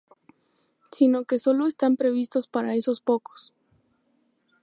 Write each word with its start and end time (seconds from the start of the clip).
sino 0.91 1.25
que 1.25 1.37
solo 1.37 1.67
están 1.67 1.95
previstos 1.95 2.47
para 2.47 2.73
esos 2.73 3.01
pocos 3.01 3.53